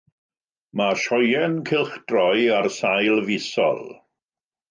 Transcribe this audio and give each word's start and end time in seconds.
Mae 0.79 0.95
sioeau'n 1.01 1.57
cylchdroi 1.69 2.47
ar 2.61 2.69
sail 2.77 3.23
fisol. 3.27 3.85